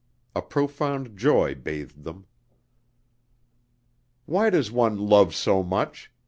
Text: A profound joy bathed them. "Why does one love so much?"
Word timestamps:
A 0.33 0.41
profound 0.41 1.15
joy 1.15 1.53
bathed 1.53 2.05
them. 2.05 2.25
"Why 4.25 4.49
does 4.49 4.71
one 4.71 4.97
love 4.97 5.35
so 5.35 5.61
much?" 5.61 6.11